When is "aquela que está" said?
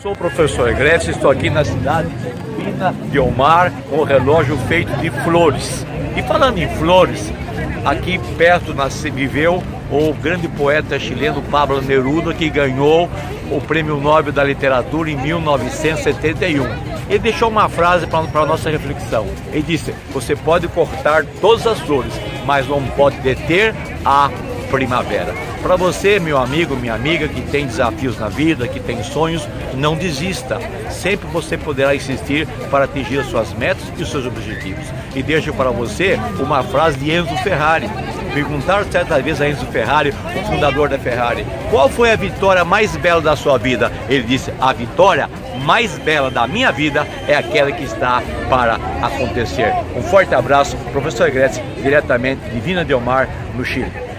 47.34-48.22